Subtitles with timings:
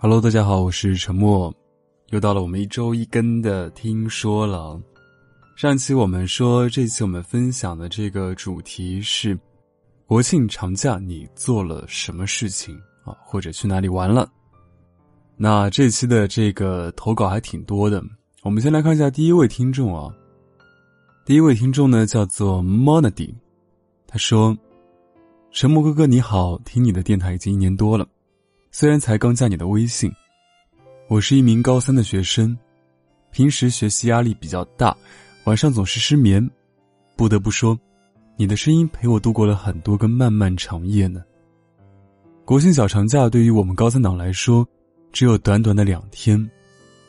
[0.00, 1.52] Hello，大家好，我是陈默，
[2.10, 4.80] 又到了我们一周一更的听说了。
[5.56, 9.36] 上期我们说，这期我们分享的这个主题是
[10.06, 14.30] 国庆长假你做了什么事情啊，或者去哪里玩了？
[15.36, 18.00] 那这期的这个投稿还挺多的，
[18.44, 20.14] 我们先来看一下第一位听众啊。
[21.24, 23.34] 第一位听众呢叫做 Monody，
[24.06, 24.56] 他说
[25.50, 28.06] ：“陈默哥哥你好，听你的电台已经一年多了。”
[28.80, 30.08] 虽然才刚加你的微信，
[31.08, 32.56] 我是一名高三的学生，
[33.32, 34.96] 平时学习压力比较大，
[35.46, 36.48] 晚上总是失眠。
[37.16, 37.76] 不得不说，
[38.36, 41.24] 你的声音陪我度过了很多个漫漫长夜呢。
[42.44, 44.64] 国庆小长假对于我们高三党来说，
[45.10, 46.48] 只有短短的两天，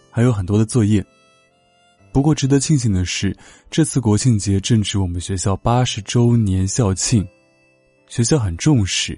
[0.10, 1.06] 还有很多的作业。
[2.12, 3.38] 不过值得庆幸的是，
[3.70, 7.24] 这次国庆节正值我们学校八十周年校庆，
[8.08, 9.16] 学校很重视。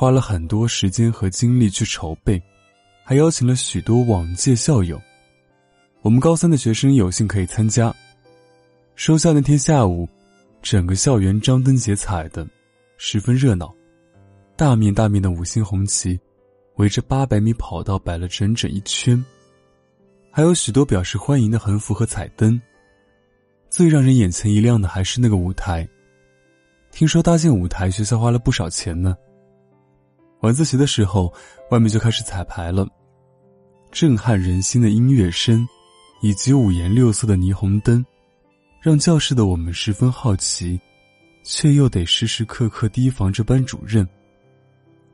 [0.00, 2.42] 花了很多时间和精力去筹备，
[3.04, 4.98] 还邀请了许多往届校友。
[6.00, 7.94] 我们高三的学生有幸可以参加。
[8.94, 10.08] 收校那天下午，
[10.62, 12.48] 整个校园张灯结彩的，
[12.96, 13.70] 十分热闹。
[14.56, 16.18] 大面大面的五星红旗，
[16.76, 19.22] 围着八百米跑道摆了整整一圈，
[20.30, 22.58] 还有许多表示欢迎的横幅和彩灯。
[23.68, 25.86] 最让人眼前一亮的还是那个舞台。
[26.90, 29.14] 听说搭建舞台，学校花了不少钱呢。
[30.40, 31.32] 晚自习的时候，
[31.70, 32.88] 外面就开始彩排了。
[33.92, 35.66] 震撼人心的音乐声，
[36.22, 38.04] 以及五颜六色的霓虹灯，
[38.80, 40.80] 让教室的我们十分好奇，
[41.44, 44.08] 却又得时时刻刻提防着班主任。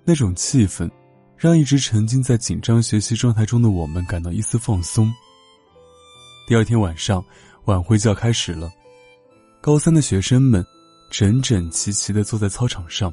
[0.05, 0.89] 那种气氛，
[1.37, 5.13] 让一直沉浸在紧张学习状态中的我们感到一丝放松。
[6.47, 7.25] 第二天晚上，
[7.65, 8.71] 晚会就要开始了。
[9.61, 10.65] 高三的学生们，
[11.11, 13.13] 整整齐齐的坐在操场上。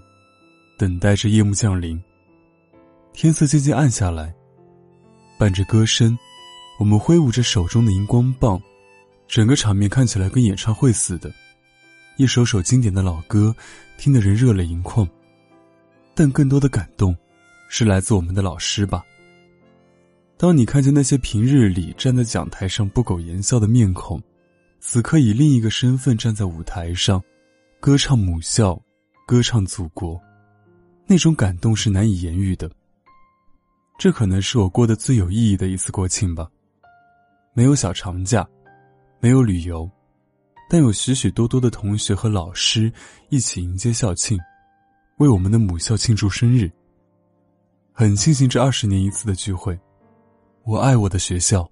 [0.84, 1.98] 等待着夜幕降临，
[3.14, 4.36] 天色渐渐暗下来。
[5.38, 6.20] 伴着歌声，
[6.78, 8.62] 我们挥舞着手中的荧光棒，
[9.26, 11.32] 整个场面看起来跟演唱会似的。
[12.18, 13.56] 一首首经典的老歌，
[13.98, 15.08] 听得人热泪盈眶。
[16.14, 17.16] 但更多的感动，
[17.70, 19.02] 是来自我们的老师吧。
[20.36, 24.22] 当你看见那些平日里站在讲台上不苟言笑的面孔，
[24.82, 27.24] 此刻以另一个身份站在舞台上，
[27.80, 28.78] 歌唱母校，
[29.26, 30.20] 歌唱祖国。
[31.14, 32.68] 那种感动是难以言喻的。
[34.00, 36.50] 这可能是我过得最有意义的一次国庆吧。
[37.54, 38.44] 没有小长假，
[39.20, 39.88] 没有旅游，
[40.68, 42.92] 但有许许多多的同学和老师
[43.30, 44.40] 一起迎接校庆，
[45.18, 46.68] 为我们的母校庆祝生日。
[47.92, 49.80] 很庆幸这二十年一次的聚会。
[50.64, 51.70] 我爱我的学校，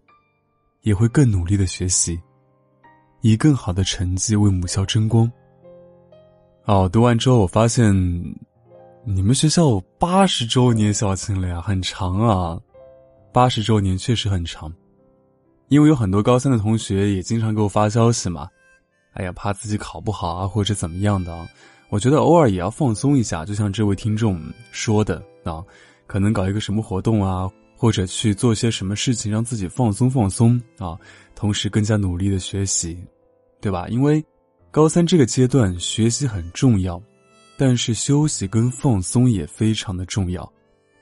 [0.81, 2.22] 也会更努力的学习，
[3.22, 5.29] 以更好的成绩为母校争光。
[6.66, 7.91] 哦，读完之后我发现。
[9.03, 12.59] 你们学校八十周年校庆了呀，很长啊，
[13.34, 14.72] 八十周年确实很长。
[15.69, 18.47] 因为有很多高三的同学也经常给我发消息嘛，
[19.13, 21.35] 哎呀，怕自己考不好啊，或者怎么样的。
[21.90, 24.40] 我觉得偶尔也要放松一下，就像这位听众
[24.72, 25.63] 说的啊，
[26.06, 30.95] 可能搞一个什么活动啊，或者去做些什么事情，让自己放松放松啊，
[31.34, 33.03] 同时更加努力的学习，
[33.59, 33.88] 对吧？
[33.88, 34.23] 因为
[34.69, 37.01] 高三这个阶段学习很重要。
[37.63, 40.51] 但是休息跟放松也非常的重要，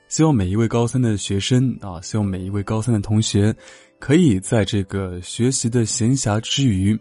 [0.10, 3.56] 希望每一位高三的学生啊，希望每一位高三的同学，
[3.98, 7.00] 可以在这个学习的闲暇之余，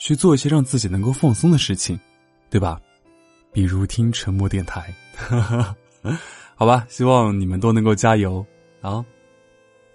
[0.00, 1.96] 去做一些让自己能够放松的事情，
[2.50, 2.80] 对吧？
[3.52, 4.92] 比如听沉默电台，
[6.56, 8.44] 好吧，希望你们都能够加油
[8.80, 9.04] 啊！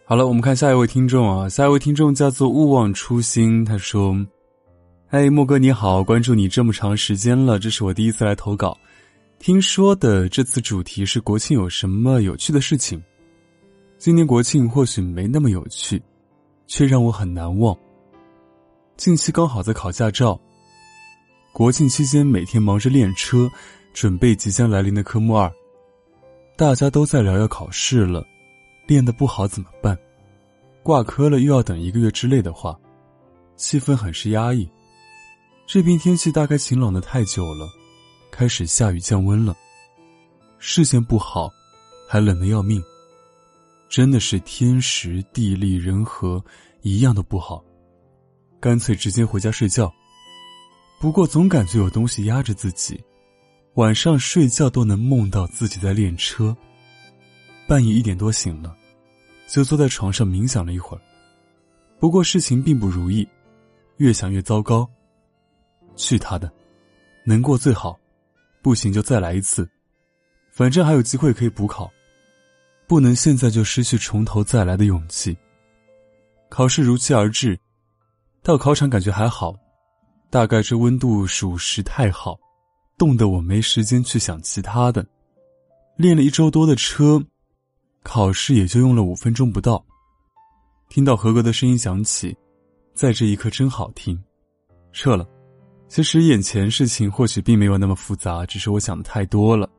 [0.05, 4.15] 好了，我们看下一位听众啊，下一位听众叫做勿忘初心，他说。
[5.07, 8.75] 嗨，莫哥你好，关注你这么长时间了，这是我第一次来投稿。
[9.37, 13.01] 听说的这次主题是国庆有什么有趣的事情？
[13.99, 16.01] 今年国庆或许没那么有趣，
[16.65, 17.77] 却让我很难忘。
[18.97, 20.39] 近期刚好在考驾照，
[21.53, 23.47] 国庆期间每天忙着练车，
[23.93, 25.49] 准备即将来临的科目二。
[26.57, 28.25] 大家都在聊要考试了，
[28.87, 29.95] 练得不好怎么办？
[30.81, 32.75] 挂科了又要等一个月之类的话，
[33.55, 34.67] 气氛很是压抑。
[35.67, 37.67] 这边天气大概晴朗的太久了，
[38.31, 39.55] 开始下雨降温了。
[40.59, 41.51] 视线不好，
[42.07, 42.81] 还冷得要命。
[43.89, 46.43] 真的是天时地利人和
[46.81, 47.63] 一样都不好，
[48.59, 49.91] 干脆直接回家睡觉。
[50.99, 53.03] 不过总感觉有东西压着自己，
[53.73, 56.55] 晚上睡觉都能梦到自己在练车。
[57.67, 58.75] 半夜一点多醒了，
[59.47, 61.01] 就坐在床上冥想了一会儿。
[61.99, 63.27] 不过事情并不如意，
[63.97, 64.87] 越想越糟糕。
[65.95, 66.51] 去他的，
[67.23, 67.99] 能过最好，
[68.61, 69.67] 不行就再来一次，
[70.51, 71.91] 反正还有机会可以补考。
[72.87, 75.35] 不能现在就失去从头再来的勇气。
[76.49, 77.59] 考试如期而至，
[78.43, 79.55] 到考场感觉还好，
[80.29, 82.37] 大概这温度属实太好，
[82.95, 85.03] 冻得我没时间去想其他的。
[85.97, 87.19] 练了一周多的车，
[88.03, 89.83] 考试也就用了五分钟不到。
[90.89, 92.37] 听到合格的声音响起，
[92.93, 94.23] 在这一刻真好听。
[94.93, 95.27] 撤了。
[95.95, 99.69] 其实眼前事情或许并没有那么复杂，只是我想的太多了。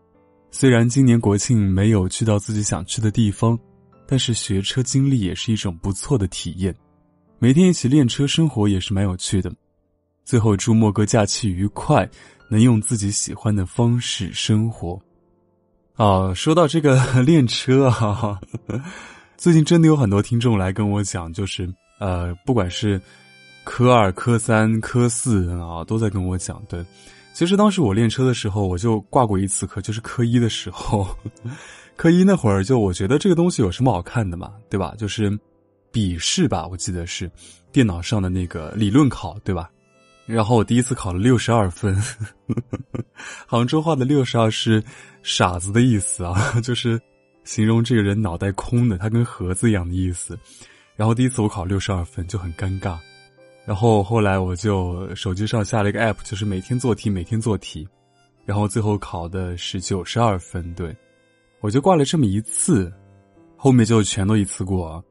[0.50, 3.58] 虽然今年国庆没有去到自己想去的地方，
[4.06, 6.74] 但是学车经历也是一种不错的体验。
[7.38, 9.52] 每天一起练车，生活也是蛮有趣的。
[10.24, 12.08] 最后祝莫哥假期愉快，
[12.50, 14.98] 能用自己喜欢的方式生活。
[15.96, 18.40] 啊，说到这个 练车啊，
[19.36, 21.70] 最近真的有很多听众来跟我讲，就是
[22.00, 22.98] 呃，不管是。
[23.66, 26.62] 科二、科三、科四啊，都在跟我讲。
[26.68, 26.86] 对，
[27.34, 31.04] 其实当时我练车的时候，我就挂过一次科，就是科一的时候。
[31.96, 34.94] 科一那会儿，就我觉得这个东西有什么好看的嘛，对吧？
[34.96, 35.36] 就是
[35.90, 37.28] 笔试吧，我记得是
[37.72, 39.69] 电脑上的那个理论考，对吧？
[40.26, 42.00] 然后我第一次考了六十二分，
[43.48, 44.80] 杭州话的六十二是
[45.24, 47.00] 傻子的意思啊， 就是
[47.42, 50.38] 形容这个人脑袋空的，他跟盒子一样的意思。
[50.94, 52.96] 然后第一次我考六十二分，就很尴尬。
[53.66, 57.86] 然后后来我就手机上下了一个 app，就是每天做题，每天做题，
[58.44, 60.72] 然后最后考的是九十二分。
[60.74, 60.96] 对，
[61.60, 62.92] 我就挂了这么一次，
[63.56, 65.04] 后面就全都一次过。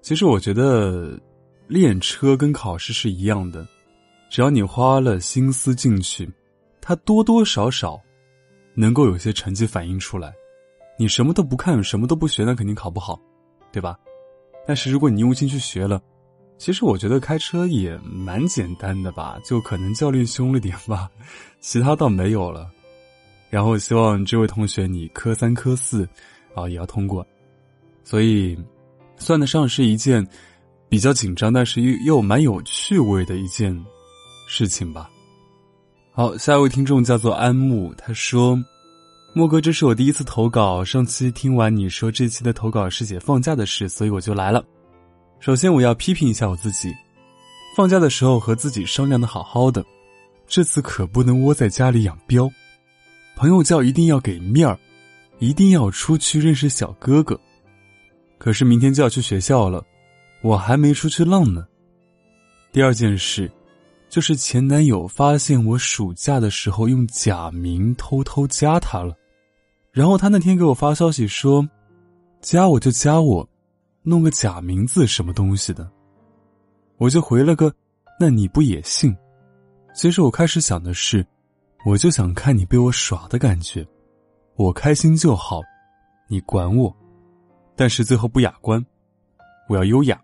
[0.00, 1.20] 其实我觉得
[1.66, 3.68] 练车跟考试是一样的，
[4.30, 6.26] 只要你花了心思进去，
[6.80, 8.00] 它多多少少
[8.72, 10.32] 能够有些成绩反映出来。
[10.98, 13.20] 你什么都不看，什么都不学，那肯定考不好，
[13.70, 13.98] 对吧？
[14.66, 16.00] 但是如果你用心去学了。
[16.56, 21.10] 其实我觉得开车也蛮简单的吧，就可能教练凶了点吧，
[21.60, 22.70] 其他倒没有了。
[23.50, 26.08] 然后希望这位同学你科三科四，
[26.54, 27.26] 啊也要通过，
[28.02, 28.58] 所以
[29.16, 30.26] 算得上是一件
[30.88, 33.78] 比较紧张，但是又又蛮有趣味的一件
[34.48, 35.10] 事情吧。
[36.12, 38.58] 好，下一位听众叫做安木，他说
[39.34, 44.64] ：“莫哥，这是我第一次投稿，上期听完你说这期的投稿是写放假的事，所以我就来了。”
[45.44, 46.96] 首先，我要批评一下我自己。
[47.76, 49.84] 放假的时候和自己商量的好好的，
[50.46, 52.50] 这次可不能窝在家里养膘。
[53.36, 54.78] 朋友叫一定要给面儿，
[55.40, 57.38] 一定要出去认识小哥哥。
[58.38, 59.84] 可是明天就要去学校了，
[60.40, 61.66] 我还没出去浪呢。
[62.72, 63.52] 第二件事，
[64.08, 69.14] 就是前男友发现我暑假的时候用假名偷偷加他了，
[69.92, 71.68] 然后他那天给我发消息说
[72.40, 73.46] ：“加我就加我。”
[74.06, 75.90] 弄个假名字什么东西的，
[76.98, 77.74] 我就回了个，
[78.20, 79.16] 那你不也信？
[79.94, 81.26] 其实我开始想的是，
[81.86, 83.86] 我就想看你被我耍的感觉，
[84.56, 85.62] 我开心就好，
[86.28, 86.94] 你管我。
[87.74, 88.84] 但是最后不雅观，
[89.70, 90.20] 我要优雅。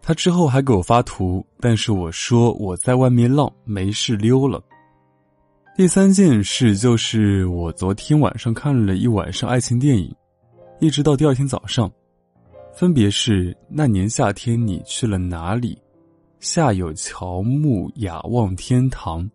[0.00, 4.62] 他之后还给我发图，但是我说我在外面浪，没事溜了。
[5.76, 10.14] 第三件事就是我昨天晚上看了一晚上爱情电影，
[10.80, 11.92] 一直到第二天早上。
[12.76, 15.78] 分别是那年夏天你去了哪里？
[16.40, 19.26] 夏有乔木雅望天堂，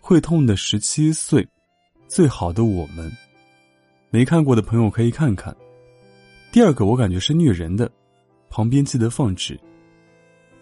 [0.00, 1.44] 会痛的十七岁，
[2.06, 3.10] 最好的我们。
[4.10, 5.52] 没看过的朋友可以看看。
[6.52, 7.90] 第二个我感觉是虐人的，
[8.48, 9.58] 旁边记得放纸。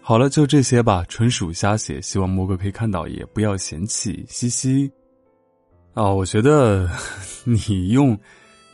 [0.01, 4.91] 好了，就这些吧，纯属瞎写，希望莫哥可以看到，也不要嫌弃，嘻嘻。
[5.93, 6.89] 啊，我觉得
[7.45, 8.19] 你用。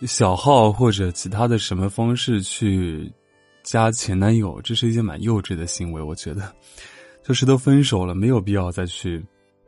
[0.06, 3.12] 小号或者其他的什么方式去
[3.68, 6.02] 加前男友，这是一件蛮幼稚的行为。
[6.02, 6.42] 我觉得，
[7.22, 9.22] 就是都分手了，没有必要再去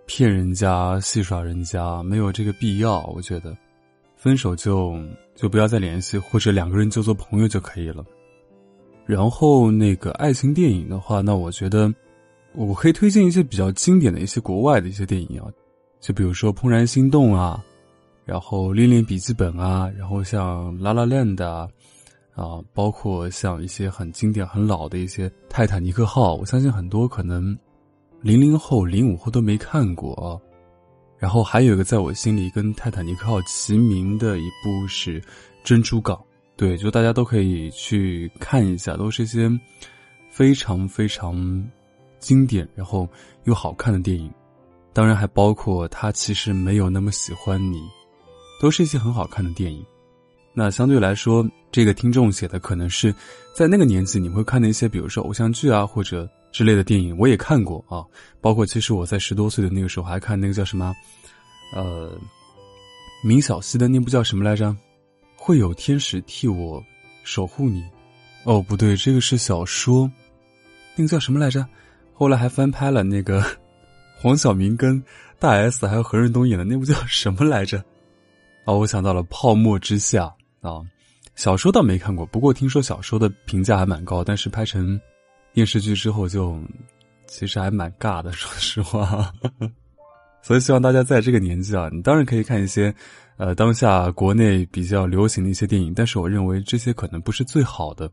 [0.06, 3.06] 骗人家、戏耍人家，没有这个必要。
[3.08, 3.54] 我觉得，
[4.16, 4.98] 分手就
[5.36, 8.06] 就不要再联系，或者两个人就做朋友就可以了。
[9.06, 11.94] 然后那个爱情电影的话，那我觉得
[12.54, 15.52] 我可以推荐一些比较经典的一些国外的一些电影啊，
[16.00, 17.62] 就比如说《怦然心动》啊。
[18.24, 21.68] 然后《恋恋笔记本》啊，然后像《拉拉链》的啊，
[22.40, 27.58] 啊，包括像一些很经典、很老的一些《泰坦尼克号》，我相信很多可能
[28.22, 30.40] 零零后、零五后都没看过啊。
[31.18, 35.20] 然后还有一个在我心里跟《泰坦尼克号》齐名的一部是
[35.66, 36.16] 《珍珠港》，
[36.56, 39.50] 对，就大家都可以去看一下，都是一些
[40.32, 41.36] 非常非常
[42.20, 43.06] 经典，然后
[43.44, 44.32] 又好看的电影。
[44.94, 47.82] 当然还包括他其实没有那么喜欢你。
[48.62, 49.86] 都是一些很好看的电影，
[50.54, 53.14] 那相对来说，这个听众写的可能是
[53.54, 58.04] 在那个年纪你会看的一些，比如说偶像剧啊或者之类的电影，我也看过啊。
[58.42, 60.94] 包括其实我在十多岁的那个时候还看那个叫什么，
[61.74, 62.12] 呃，
[63.24, 64.76] 明晓溪的那部叫什么来着？
[65.36, 66.84] 会有天使替我
[67.24, 67.84] 守护你。
[68.44, 70.12] 哦，不对，这个是小说，
[70.96, 71.66] 那个叫什么来着？
[72.14, 73.44] 后来还翻拍了那个
[74.18, 75.02] 黄晓明跟
[75.38, 77.78] 大 S 还有何润东演的那部叫什么来着？
[78.66, 80.24] 啊，我想到了《泡沫之夏》
[80.62, 80.82] 啊。
[81.36, 85.00] 小说倒没看过，不过听说小说的评价还蛮高，但是拍成
[85.54, 86.60] 电视剧之后就
[87.28, 89.32] 其实还蛮尬的， 说实话。
[90.42, 92.94] 所以希望大家在这个年纪啊，你当然可以看一些，
[93.38, 98.10] 呃，当下国内比较流行的一些电影，但是我认为这些可能不是最好的。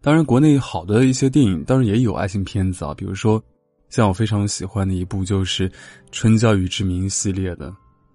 [0.00, 3.42] 当然，国内好的一些电影当然也有爱情片子啊，比如说
[3.90, 5.68] 像我非常喜欢的一部就是
[6.10, 7.70] 《春娇与志明》系列的，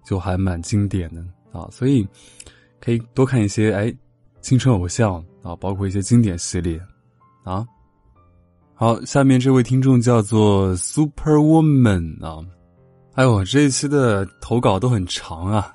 [0.06, 2.06] 就还蛮经典的啊，所以
[2.86, 3.94] 可以多看一些哎。
[4.42, 6.80] 青春偶像啊，包括一些经典系列，
[7.44, 7.66] 啊，
[8.76, 12.46] 好，下面这位听众叫做 Super Woman 啊，
[13.16, 15.74] 哎呦，这一期的投稿都很长啊。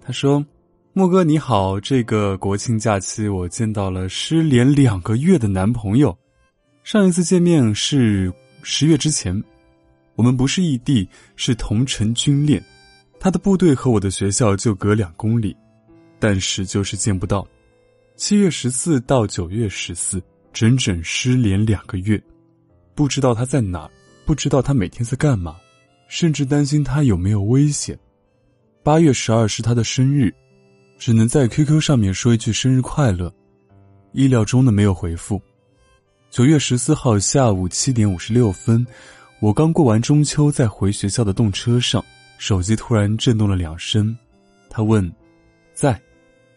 [0.00, 0.44] 他说
[0.92, 6.18] ：“莫哥你好，这个国庆假期我见到了失联两个月的男朋友，
[6.82, 8.32] 上一次见面是
[8.64, 9.40] 十月之前，
[10.16, 12.60] 我们不是异地，是同城军恋，
[13.20, 15.56] 他的部队和我的学校就隔两公里，
[16.20, 17.44] 但是就是见不到。”
[18.14, 20.22] 七月十四到九月十四，
[20.52, 22.22] 整整失联两个月，
[22.94, 23.90] 不知道他在哪，
[24.26, 25.56] 不知道他每天在干嘛，
[26.06, 27.98] 甚至担心他有没有危险。
[28.82, 30.30] 八月十二是他的生日，
[30.98, 33.32] 只能在 QQ 上面说一句生日快乐，
[34.12, 35.40] 意料中的没有回复。
[36.30, 38.86] 九月十四号下午七点五十六分，
[39.40, 42.04] 我刚过完中秋，在回学校的动车上，
[42.36, 44.14] 手机突然震动了两声，
[44.68, 45.10] 他问，
[45.72, 45.98] 在。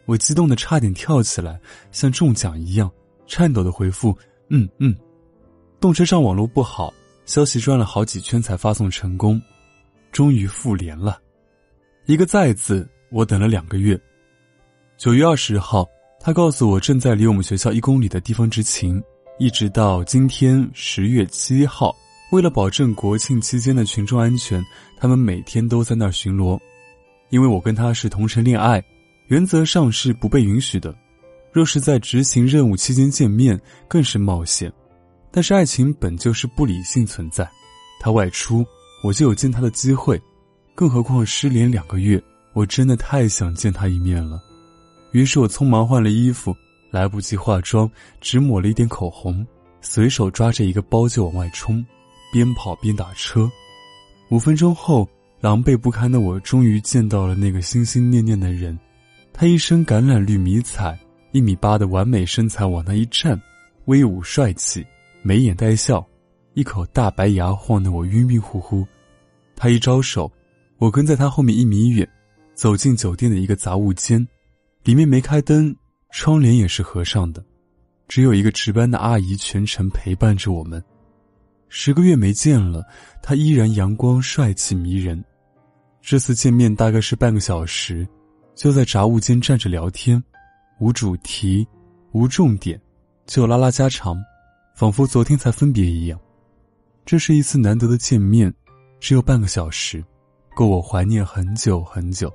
[0.05, 1.60] 我激动的差点跳起来，
[1.91, 2.91] 像中奖一样，
[3.25, 4.17] 颤抖的回复
[4.50, 4.95] ：“嗯嗯。”
[5.79, 6.93] 动车上网络不好，
[7.25, 9.41] 消息转了好几圈才发送成功，
[10.12, 11.19] 终于复联了。
[12.05, 14.00] 一个“在”字，我等了两个月。
[14.98, 15.88] 九月二十号，
[16.19, 19.01] 他告诉我正在离我们学校一公里的地方执勤，
[19.39, 21.95] 一直到今天十月七号，
[22.31, 24.63] 为了保证国庆期间的群众安全，
[24.98, 26.60] 他们每天都在那儿巡逻。
[27.29, 28.83] 因为我跟他是同城恋爱。
[29.27, 30.96] 原则上是不被允许的，
[31.51, 34.72] 若是在执行任务期间见面，更是冒险。
[35.32, 37.50] 但是爱情本就是不理性存在，
[38.00, 38.65] 他外出，
[39.03, 40.22] 我就有见他的机会，
[40.75, 42.22] 更何况失联两个月，
[42.53, 44.39] 我真的太想见他一面了。
[45.12, 46.56] 于是我匆忙换了衣服，
[46.92, 47.89] 来不及化妆，
[48.22, 49.46] 只抹了一点口红，
[49.82, 51.84] 随手抓着一个包就往外冲，
[52.32, 53.50] 边跑边打车。
[54.30, 55.08] 五分钟后，
[55.39, 58.77] 狼狈不堪的我终于见到了那个心心念念的人。
[59.33, 60.97] 他一身橄榄绿迷彩，
[61.31, 63.39] 一米八的完美身材往那一站，
[63.85, 64.85] 威武帅气，
[65.23, 66.05] 眉眼带笑，
[66.53, 68.85] 一口大白牙晃得我晕晕乎乎。
[69.55, 70.31] 他一招手，
[70.77, 72.07] 我跟在他后面一米远，
[72.53, 74.25] 走进酒店的一个杂物间，
[74.83, 75.75] 里面没开灯，
[76.11, 77.43] 窗帘也是合上的，
[78.07, 80.81] 只有一个值班的阿姨全程陪伴着我们。
[81.69, 82.85] 十个月没见了，
[83.23, 85.21] 他依然阳光帅气迷人。
[86.03, 88.07] 这次见面大概是半个小时。
[88.55, 90.22] 就在杂物间站着聊天，
[90.79, 91.67] 无主题，
[92.12, 92.79] 无重点，
[93.25, 94.15] 就拉拉家常，
[94.75, 96.19] 仿佛昨天才分别一样。
[97.05, 98.53] 这是一次难得的见面，
[99.00, 100.03] 只有半个小时，
[100.55, 102.31] 够我怀念很久很久。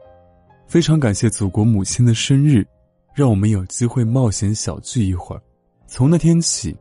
[0.66, 2.66] 非常感谢祖国母亲的生日，
[3.14, 5.42] 让我们有机会冒险小聚一会儿。
[5.86, 6.76] 从那天起，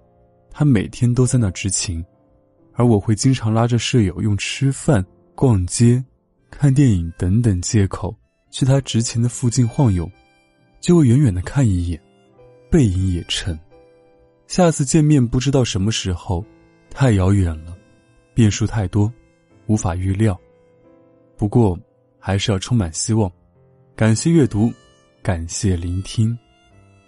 [0.51, 2.03] 他每天都在那执勤，
[2.73, 6.03] 而我会经常拉着舍友用吃饭、逛街、
[6.49, 8.13] 看电影等等借口。
[8.57, 10.09] 去他执勤的附近晃悠，
[10.79, 12.01] 就会远远的看一眼，
[12.71, 13.55] 背影也沉。
[14.47, 16.43] 下次见面不知道什么时候，
[16.89, 17.77] 太遥远了，
[18.33, 19.13] 变数太多，
[19.67, 20.35] 无法预料。
[21.37, 21.77] 不过
[22.17, 23.31] 还是要充满希望。
[23.95, 24.73] 感谢阅读，
[25.21, 26.35] 感谢聆听。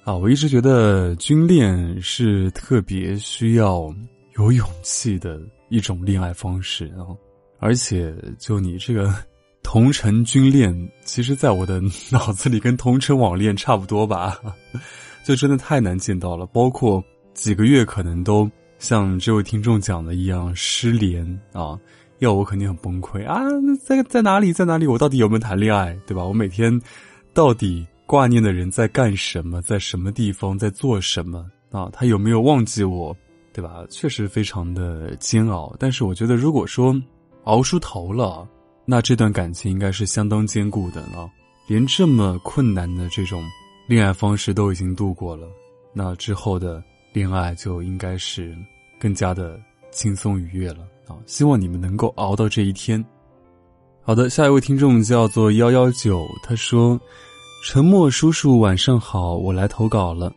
[0.03, 3.91] 啊，我一直觉得军恋是特别需要
[4.38, 7.10] 有勇气的一种恋爱方式啊，
[7.58, 9.12] 而且就你这个。
[9.71, 10.73] 同城军恋，
[11.05, 14.35] 其实，在我的 脑子里跟同城网恋差不多吧，
[15.23, 16.43] 就真的太难见到了。
[16.47, 17.03] 包括
[17.35, 18.49] 几个月，可能都
[18.79, 21.23] 像这位听众讲的一样失联
[21.53, 21.77] 啊，
[22.17, 23.43] 要我肯定很崩溃啊！
[23.79, 24.88] 在在哪里，在哪里？
[24.88, 26.23] 我到底有没有谈恋爱，对吧？
[26.23, 26.81] 我每天
[27.31, 31.88] 到底挂念的人在干什么，在什么地方，在做什么啊？
[31.93, 33.15] 他有没有忘记我，
[33.53, 33.85] 对吧？
[33.91, 35.75] 确实非常的煎熬。
[35.77, 36.99] 但是我觉得，如果说
[37.43, 38.47] 熬出头了。
[38.91, 41.29] 那这段感情应该是相当坚固的了，
[41.67, 43.43] 连这么困难的这种
[43.88, 45.48] 恋爱方式都已经度过了，
[45.93, 48.58] 那之后的恋爱就应该是
[49.00, 51.13] 更加的轻松愉悦了啊！
[51.27, 53.05] 希望你们能够熬到这一天。
[54.01, 57.00] 好的，下一位听众叫做幺幺九，他说
[57.63, 60.34] ：“沉默叔叔晚上好，我来投稿了。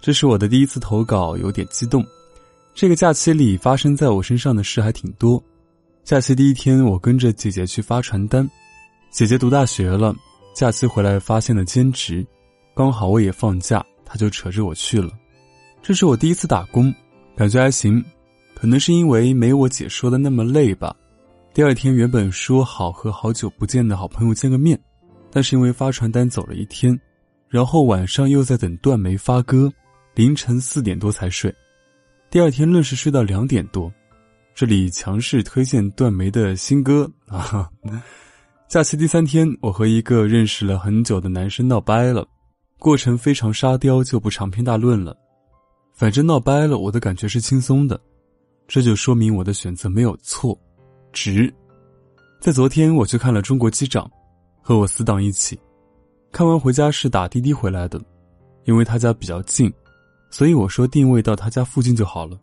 [0.00, 2.02] 这是我的第一次投稿，有点激动。
[2.74, 5.42] 这个假期里发生在我身上的事还挺多。
[6.10, 8.44] 假期第一天，我跟着姐姐去发传单。
[9.10, 10.12] 姐姐读大学了，
[10.52, 12.26] 假期回来发现了兼职，
[12.74, 15.12] 刚好我也放假，她就扯着我去了。
[15.80, 16.92] 这是我第一次打工，
[17.36, 18.04] 感觉还行，
[18.56, 20.92] 可能是因为没我姐说的那么累吧。
[21.54, 24.76] 第二天原本说好和好久不见的好朋友见个面，
[25.30, 27.00] 但是因为发传单走了一天，
[27.48, 29.72] 然后晚上又在等段梅发歌，
[30.16, 31.54] 凌晨四点多才睡。
[32.32, 33.88] 第二天愣是睡到两点多。
[34.54, 37.70] 这里强势推荐段梅的新歌啊！
[38.68, 42.26] 假期第三天，我和一个认识了很久的男生闹掰了，
[42.78, 45.16] 过程非常沙雕，就不长篇大论了。
[45.94, 47.98] 反正闹掰了，我的感觉是轻松的，
[48.68, 50.58] 这就说明我的选择没有错，
[51.12, 51.52] 值。
[52.38, 54.04] 在昨天，我去看了《中国机长》，
[54.62, 55.58] 和我死党一起，
[56.32, 58.00] 看完回家是打滴滴回来的，
[58.64, 59.72] 因为他家比较近，
[60.30, 62.38] 所以我说定位到他家附近就好了。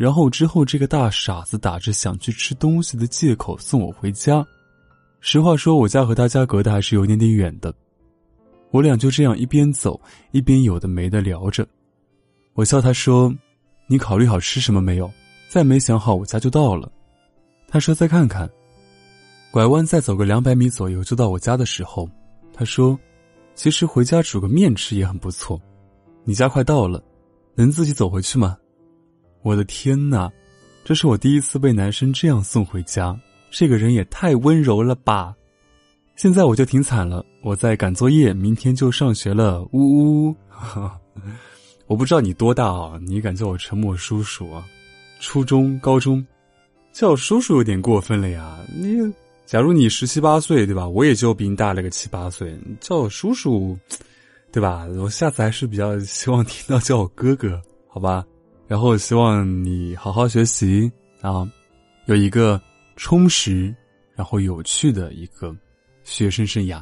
[0.00, 4.42] 然后之后，这个大傻子打着想去吃东西的借口送我回家。
[5.20, 7.70] 实话说，我家和他家隔得还是有点点远的。
[8.70, 11.68] 我俩就这样一边走一边有的没的聊着。
[12.54, 13.30] 我笑他说
[13.88, 15.12] ：“你考虑好吃什么没有？
[15.50, 16.90] 再没想好，我家就到了。”
[17.68, 18.48] 他说：“再看看。”
[19.52, 22.08] 拐弯再走个两百米左右就到我家的时候，
[22.54, 22.98] 他说
[23.54, 25.60] ：“其实回家煮个面吃也很不错。”
[26.24, 27.04] 你家快到了，
[27.54, 28.56] 能自己走回去吗？
[29.42, 30.30] 我的天哪，
[30.84, 33.18] 这是我第一次被男生这样送回家，
[33.50, 35.34] 这个人也太温柔了吧！
[36.16, 39.62] 现在我就挺惨了，我在赶作业，明天就上学了。
[39.72, 40.36] 呜呜。
[41.86, 43.00] 我不知道你多大啊？
[43.06, 44.64] 你敢叫我沉默叔叔啊？
[45.20, 46.24] 初中、高中，
[46.92, 48.58] 叫叔叔有点过分了呀！
[48.72, 48.96] 你，
[49.46, 50.86] 假如你十七八岁，对吧？
[50.86, 53.76] 我也就比你大了个七八岁，叫我叔叔，
[54.52, 54.86] 对吧？
[54.98, 58.22] 我下次还是比较希望听到叫我哥哥，好吧？
[58.70, 60.88] 然后希望你好好学习
[61.22, 61.44] 啊，
[62.06, 62.62] 有一个
[62.94, 63.74] 充实
[64.14, 65.52] 然后有趣的一个
[66.04, 66.80] 学生生涯。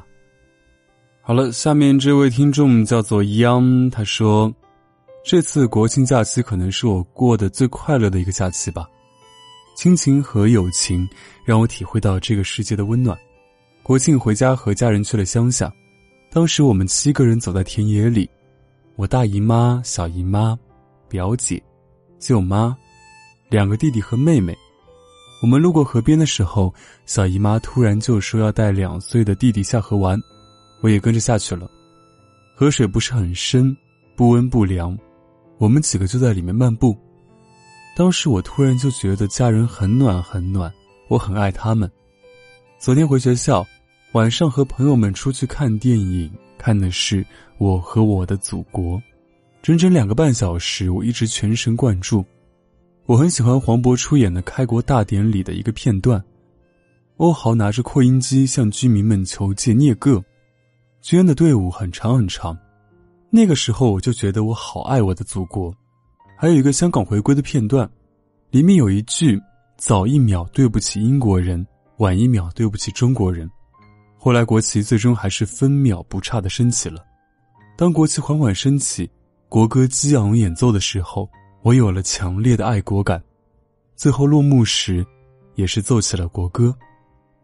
[1.22, 4.55] 好了，下面这位听众叫做央，他说。
[5.24, 8.87] 这次国庆假期可能是我过得最快乐的一个假期吧，
[9.74, 11.09] 亲情和友情
[11.44, 13.18] 让我体会到这个世界的温暖。
[13.83, 15.72] 国庆回家和家人去了乡下，
[16.31, 18.29] 当时我们七个人走在田野里，
[18.96, 20.59] 我大姨妈、小姨妈、
[21.09, 21.62] 表姐、
[22.18, 22.76] 舅妈，
[23.48, 24.57] 两个弟弟和妹妹。
[25.40, 26.74] 我们路过河边的时候，
[27.07, 30.20] 小姨妈突然就说要带两岁的弟弟下河玩，
[30.81, 31.70] 我也跟着下去了。
[32.57, 33.76] 河水不是很深，
[34.16, 34.98] 不温不凉。
[35.59, 36.96] 我们几个就在里面漫步，
[37.96, 40.72] 当时我突然就觉得家人很暖很暖，
[41.09, 41.88] 我很爱他们。
[42.78, 43.64] 昨天回学校，
[44.12, 47.22] 晚上和朋友们出去看电影，看的是
[47.59, 48.96] 《我和我的祖国》，
[49.68, 52.24] 整整两个半小时，我一直全神贯注。
[53.04, 56.24] 我很喜欢黄渤出演的开国大典里的一个片段，
[57.18, 60.24] 欧豪拿着扩音机向居民们求借聂个，
[61.02, 62.57] 军的队伍很长很长。
[63.28, 65.70] 那个时候我就觉得我好爱我的祖国，
[66.35, 67.87] 还有一个香港回归的片段，
[68.50, 69.38] 里面有一句
[69.76, 71.66] “早一秒对不起英国人，
[71.98, 73.46] 晚一秒对不起中国人”。
[74.16, 77.04] 后来国旗最终还是分秒不差的升起了。
[77.76, 79.09] 当国旗缓缓升起，
[79.48, 81.28] 国歌激昂演奏的时候，
[81.62, 83.22] 我有了强烈的爱国感。
[83.96, 85.04] 最后落幕时，
[85.54, 86.76] 也是奏起了国歌，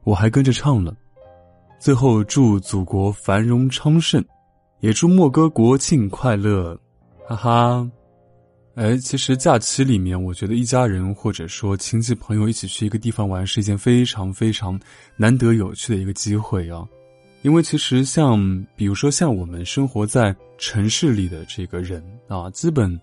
[0.04, 0.94] 我还跟着唱了。
[1.80, 4.24] 最后祝祖国繁荣昌盛。
[4.80, 6.78] 也祝莫哥国庆快乐，
[7.26, 7.90] 哈哈！
[8.74, 14.78] 哎，其实假期里面，我觉得一家人或者说亲戚朋友一起去一个地方玩，是一件非常非常
[15.16, 16.86] 难得有趣的一个机会啊。
[17.44, 18.40] 因为其实像
[18.74, 22.98] 比如说像我们生活在城市里的这个人啊，基本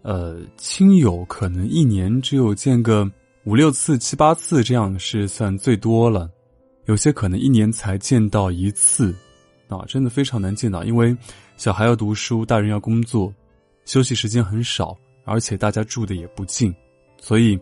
[0.00, 3.06] 呃亲友可能一年只有见个
[3.44, 6.30] 五六次、七八次这样是算最多了，
[6.86, 9.14] 有些可能一年才见到一次。
[9.68, 11.14] 啊，真的非常难见到，因为
[11.58, 13.32] 小孩要读书，大人要工作，
[13.84, 16.74] 休息时间很少，而且大家住的也不近，
[17.20, 17.58] 所以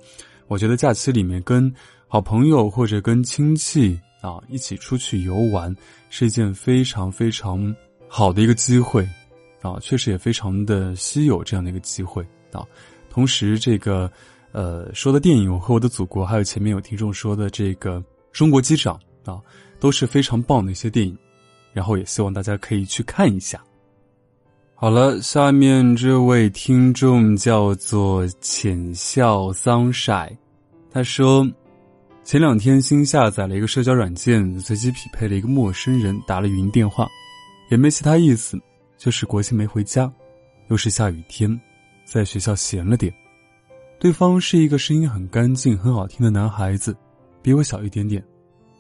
[0.46, 1.72] 我觉得假期里面跟
[2.06, 5.76] 好朋友或者跟亲戚啊一起出去游玩
[6.08, 7.76] 是一件非常非常
[8.08, 9.06] 好的一个机会，
[9.60, 12.64] 啊，确实也非常的稀有这样的一个机会啊。
[13.10, 14.10] 同时，这个
[14.52, 18.00] 呃说的电影《我和我的祖国》，还有前面有听众说的这个
[18.32, 18.98] 《中国机长》
[19.30, 19.38] 啊，
[19.78, 21.14] 都是非常棒的一些电影。
[21.74, 23.58] 然后也希望大家可以去看一下。
[24.74, 30.36] 好了，下面这位听众叫做浅笑桑晒，
[30.90, 31.48] 他说，
[32.24, 37.08] 前两天新下载了一个社交软件，随机匹配了一个陌生人，打了语音电话，
[37.68, 38.58] 也没其他意思，
[38.96, 40.10] 就是国庆没回家，
[40.68, 41.60] 又是下雨天，
[42.04, 43.12] 在学校闲了点。
[43.98, 46.96] 对方是一个声音很干净、很好听的男孩子，
[47.42, 48.22] 比我小一点点，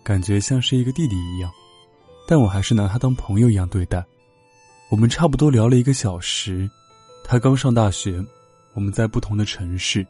[0.04, 1.50] 感觉像是一个弟弟一样，
[2.28, 4.02] 但我还是拿他当朋友一样对待。
[4.88, 6.70] 我们差不多聊了一个小时，
[7.24, 8.24] 他刚上大学，
[8.74, 10.06] 我们在不同的城市，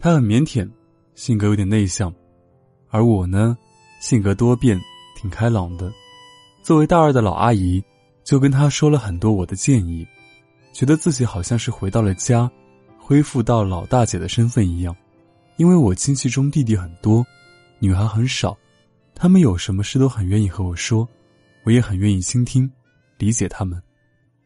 [0.00, 0.68] 他很腼腆，
[1.14, 2.12] 性格有点内向，
[2.94, 3.58] 而我呢，
[3.98, 4.80] 性格多变，
[5.16, 5.92] 挺开朗的。
[6.62, 7.82] 作为大二的老阿姨。
[8.22, 10.06] 就跟他说了很多我的建议，
[10.72, 12.50] 觉得自己好像是回到了家，
[12.96, 14.96] 恢复到老大姐的身份一样。
[15.56, 17.22] 因为我亲戚中弟弟很多，
[17.78, 18.56] 女孩很少，
[19.14, 21.06] 他们有什么事都很愿意和我说，
[21.64, 22.70] 我也很愿意倾听，
[23.18, 23.78] 理解他们。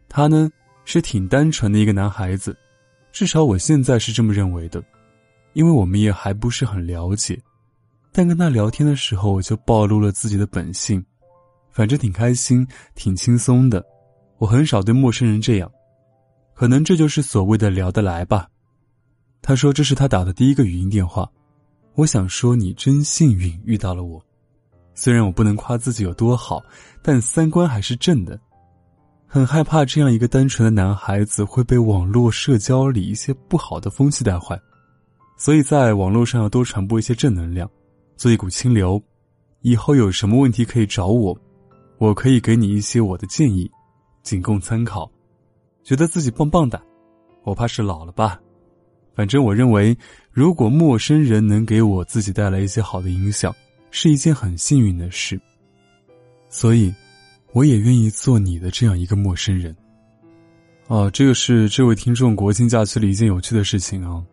[0.08, 0.50] 他呢
[0.84, 2.56] 是挺单纯的一个男孩子，
[3.12, 4.82] 至少我现在是这么认为的，
[5.52, 7.40] 因为我们也还不是很了解，
[8.18, 11.00] 但跟他聊天的时候我就暴露了自己的本性。
[11.70, 13.80] 反正挺开心，挺轻松的。
[14.38, 15.70] 我很少对陌生人这样，
[16.52, 18.48] 可能这就是所谓的聊得来吧。
[19.40, 21.30] 他说这是他打的第一个语音电话。
[21.94, 24.20] 我想说你真幸运遇到了我。
[24.96, 26.60] 虽然我不能夸自己有多好，
[27.00, 28.36] 但三观还是正的。
[29.28, 34.60] 很害怕这样一个单纯的男孩子会被网络社交里一些不好的风气带坏，
[35.36, 37.70] 所以在网络上要多传播一些正能量，
[38.18, 39.02] 做一股清流。
[39.62, 41.34] 以后有什么问题可以找我。
[41.96, 43.68] 我可以给你一些我的建议，
[44.22, 45.10] 仅供参考。
[45.82, 46.80] 觉得自己棒棒的，
[47.42, 48.38] 我怕是老了吧。
[49.14, 49.96] 反正我认为，
[50.30, 53.52] 如果陌生人能给我自己带来一些好的影响，
[53.90, 55.40] 是一件很幸运的事。
[56.48, 56.94] 所以，
[57.52, 59.74] 我也愿意做你的这样一个陌生人。
[60.86, 64.24] 哦，这个是这位听众国庆假期里一件有趣的事情啊。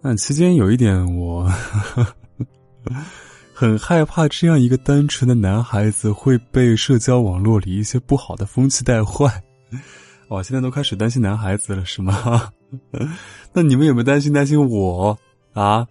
[0.00, 1.48] 那期间有一点我。
[3.52, 9.42] 很害怕这样一个单纯的男孩子会被社交网络里一些不好的风气带坏。
[10.28, 12.52] 哇，现在都开始担心男孩子了，是吗？
[13.52, 15.18] 那你们有没有担心担心我
[15.54, 15.86] 啊？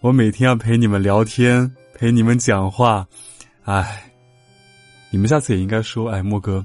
[0.00, 3.06] 我每天要陪你们聊天，陪你们讲话，
[3.64, 4.10] 哎，
[5.10, 6.64] 你们下次也应该说，哎，莫哥，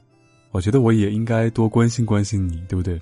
[0.52, 3.00] 我觉得我也应该多关心关心你，对不对？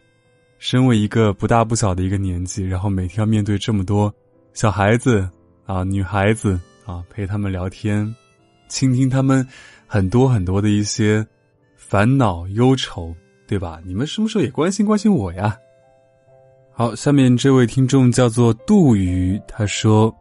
[0.59, 4.13] 身为一个不大不小的一个年纪，然后每天要面对这么多
[4.53, 5.29] 小孩子
[5.67, 6.59] 啊，女孩子。
[6.87, 8.15] 啊，陪他们聊天，
[8.69, 9.45] 倾听他们
[9.85, 11.27] 很多很多的一些
[11.75, 13.13] 烦恼忧愁，
[13.45, 13.81] 对吧？
[13.85, 15.57] 你们什么时候也关心关心我呀？
[16.71, 20.15] 好，下面这位听众叫做杜鱼，他说，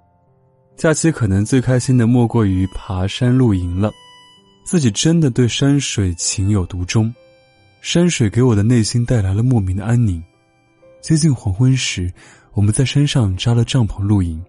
[0.74, 3.92] 假期可能最开心的莫过于爬山露营了，
[4.64, 7.14] 自己真的对山水情有独钟，
[7.80, 10.20] 山水给我的内心带来了莫名的安宁。
[11.00, 12.12] 接近黄昏时，
[12.54, 14.44] 我们在山上扎了帐篷露营，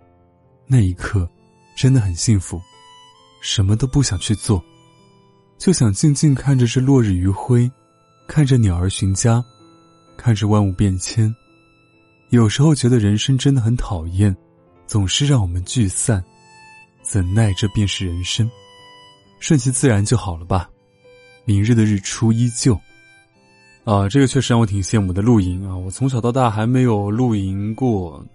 [0.68, 1.28] 那一刻。
[1.76, 2.60] 真的很幸福，
[3.40, 4.60] 什么都不想去做，
[5.60, 7.70] 就想静静看着这落日余晖，
[8.28, 9.46] 看着鸟儿寻家，
[10.18, 11.32] 看着万物变迁。
[12.32, 14.36] 有时候觉得人生真的很讨厌，
[14.88, 16.24] 总是让我们聚散，
[17.04, 18.50] 怎奈这便是人生，
[19.40, 20.68] 顺其自然就好了吧。
[21.46, 22.74] 明日的日出依旧。
[23.84, 25.22] 啊，这个确实让我挺羡慕的。
[25.22, 28.26] 露营啊，我从小到大还没有露营过。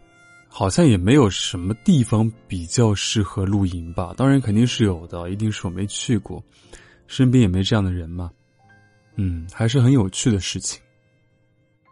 [0.54, 6.44] 好像也没有什么地方比较适合露营吧，当然肯定是有的，一定是我没去过，
[7.06, 8.30] 身边也没这样的人嘛。
[9.16, 10.78] 嗯，还是很有趣的事情。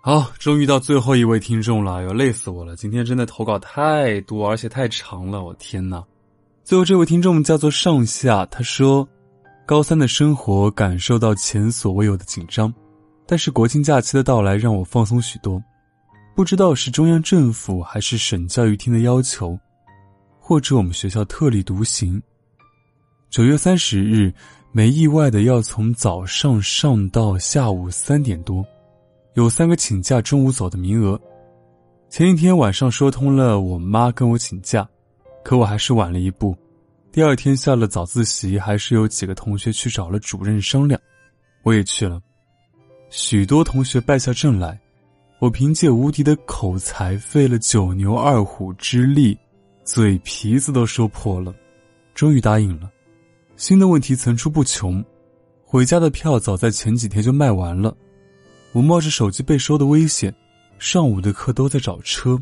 [0.03, 2.77] 好，终于到最后一位听众了，要累死我了！
[2.77, 6.05] 今天真的投稿太多，而且太长了，我天呐。
[6.63, 9.09] 最后这位听众叫做上下，他说，
[9.67, 12.73] 高三的生活感受到前所未有的紧张，
[13.27, 15.63] 但是国庆假期的到来让我放松许多。
[16.41, 19.61] 不知道是中央政府还是省教育厅的要求，
[20.39, 22.19] 或者我们学校特立独行。
[23.29, 24.33] 九月三十日，
[24.73, 28.65] 没意外的要从早上上到下午三点多，
[29.35, 31.21] 有三个请假中午走的名额。
[32.09, 34.89] 前一天晚上说通了，我妈跟我请假，
[35.45, 36.57] 可我还是晚了一步。
[37.13, 40.99] 第二天下了早自习，还是有几个同学去找了主任商量，
[41.65, 42.19] 我也去了。
[43.11, 44.81] 许多同学败下阵来。
[45.41, 49.37] 我凭借无敌的口才，费了九牛二虎之力，
[49.85, 51.55] 嘴皮子都说破了，
[52.15, 52.91] 终于答应了。
[53.57, 55.03] 新的问题层出不穷，
[55.65, 57.97] 回家的票早在前几天就卖完了。
[58.73, 60.35] 我冒着手机被收的危险，
[60.79, 62.39] 上午的课都在找车，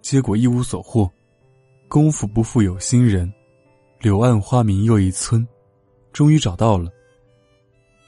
[0.00, 1.10] 结果一无所获。
[1.88, 3.30] 功夫不负有心人，
[4.00, 5.46] 柳暗花明又一村，
[6.10, 6.90] 终于找到了。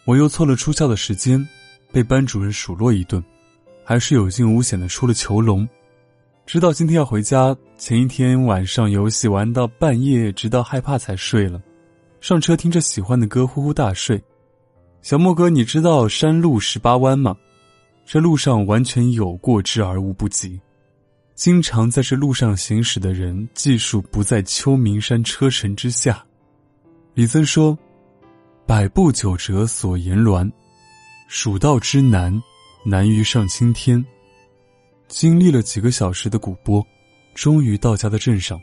[0.07, 1.47] 我又错了出校的时间，
[1.93, 3.23] 被班主任数落一顿。
[3.93, 5.69] 还是有惊无险的出了囚笼，
[6.47, 7.55] 直到今天要回家。
[7.77, 11.61] 前一天晚上游戏玩到半夜，直到害怕才睡了。
[12.19, 14.19] 上车听着喜欢的歌，呼呼大睡。
[15.03, 17.37] 小莫哥，你知道山路十八弯吗？
[18.07, 20.59] 这路上完全有过之而无不及。
[21.35, 26.25] 经常在这路上行驶的人，技术不在秋名山车神之下。
[27.13, 27.77] 李森说
[28.65, 30.51] ：“百步九折所言鸾，
[31.29, 32.43] 蜀道之难，
[32.85, 34.05] 难于上青天。”
[35.09, 36.85] 经历了几个小时的古波，
[37.35, 38.61] 终于到家的镇上。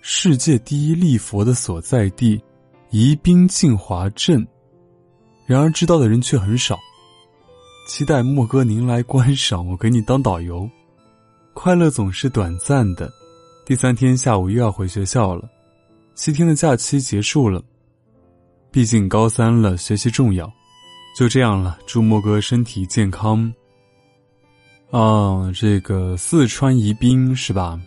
[0.00, 2.42] 世界第一立佛的所在地，
[2.90, 4.46] 宜宾静华镇。
[5.46, 6.78] 然而知道的人却很少。
[7.86, 10.68] 期待莫哥您来观赏，我给你当导游。
[11.52, 13.12] 快乐总是短暂的，
[13.66, 15.46] 第三天下午又要回学校了。
[16.14, 17.62] 七天的假期结束了，
[18.70, 20.50] 毕竟高三了，学习重要。
[21.14, 23.52] 就这样了，祝莫哥身体健康。
[24.90, 27.80] 啊，这个四川宜宾是吧？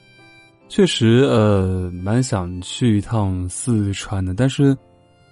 [0.69, 4.75] 确实，呃，蛮想去一趟四川的，但是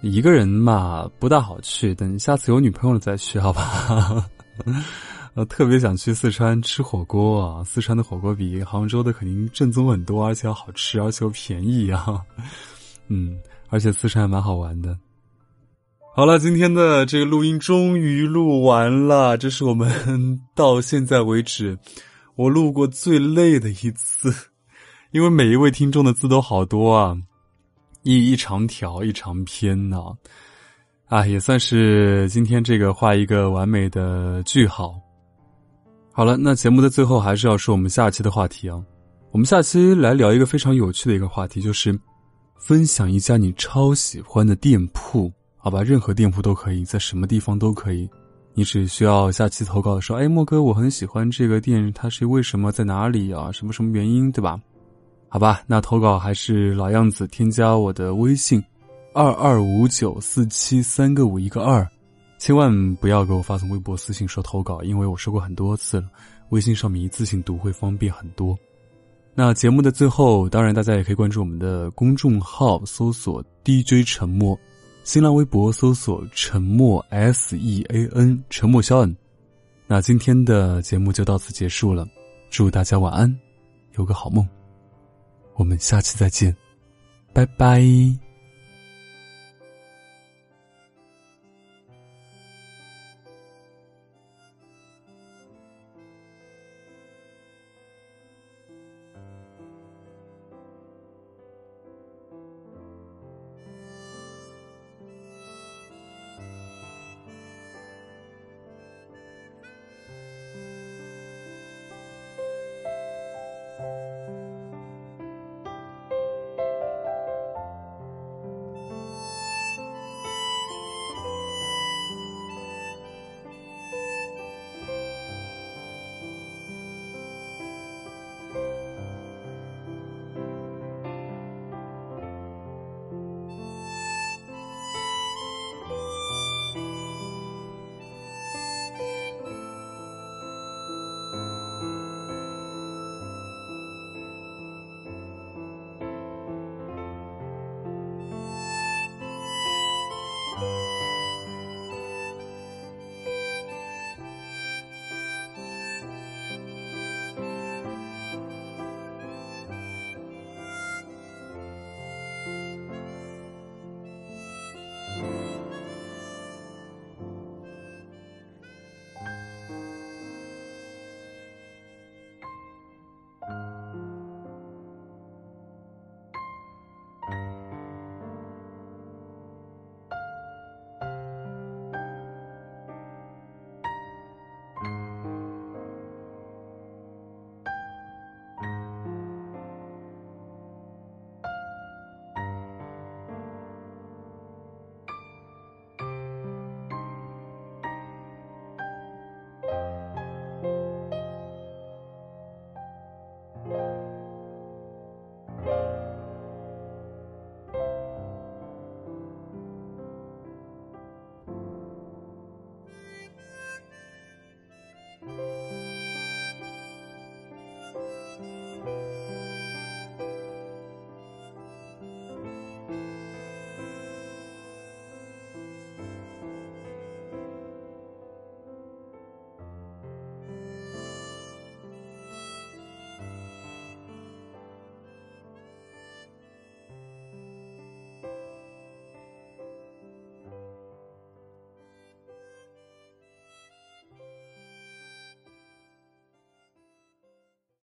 [0.02, 1.94] 一个人嘛不大好去。
[1.94, 4.26] 等下次有女朋友了再去，好吧？
[5.34, 7.64] 呃，特别想去四川吃火锅啊！
[7.64, 12.20] 四川的火锅比杭州的肯定正宗很多，而且好吃，而且又便宜啊！
[13.08, 14.94] 嗯，而且四川还蛮好玩的。
[16.14, 21.78] 好了，今天的这个录音终于录完了，这是我们到现在为止
[22.34, 24.30] 我录过最累的一次，
[25.12, 27.16] 因为每一位听众的字都好多啊，
[28.02, 30.02] 一 一长条，一长篇呢。
[31.06, 34.94] 啊，也算是今天这个画一个完美的句号。
[36.12, 38.78] 好了，那节目的最后还是要说我们下期的话题啊。
[39.30, 41.98] 我们下期来聊一个非常有趣的一个话题，就是
[42.58, 45.32] 分享一家你超喜欢的店铺，
[45.64, 45.80] 好吧？
[45.80, 48.10] 任何店铺都可以，在什么地方都可以。
[48.52, 53.52] 你只需要下期投稿的时候，哎，莫哥，我很喜欢这个店，它是为什么，在哪里啊？
[53.52, 54.60] 什么什么原因，对吧？
[55.28, 58.62] 好吧，那投稿还是老样子，添加我的微信。
[59.14, 61.86] 二二五九四七三个五一个二，
[62.38, 66.08] 千万不要给我发送微博私信说投稿，因为我说过很多次了，
[66.48, 68.58] 微信上面一次性读会方便很多。
[69.34, 74.58] 那节目的最后，当然大家也可以关注我们的公众号，搜索 DJ 沉默，
[75.04, 79.16] 新浪微博搜索沉默 S E A N 沉默肖恩。
[79.86, 82.06] 那今天的节目就到此结束了，
[82.50, 83.34] 祝大家晚安，
[83.98, 84.48] 有个好梦，
[85.54, 86.56] 我们下期再见，
[87.32, 88.31] 拜拜。